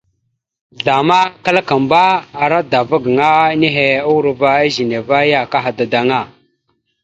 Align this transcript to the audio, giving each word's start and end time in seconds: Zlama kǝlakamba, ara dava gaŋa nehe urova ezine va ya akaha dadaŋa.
Zlama 0.79 1.19
kǝlakamba, 1.43 2.03
ara 2.43 2.59
dava 2.71 2.97
gaŋa 3.03 3.29
nehe 3.61 3.87
urova 4.15 4.49
ezine 4.65 4.97
va 5.07 5.17
ya 5.31 5.39
akaha 5.45 5.71
dadaŋa. 5.77 6.21